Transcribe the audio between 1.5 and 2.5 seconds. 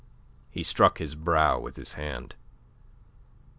with his hand.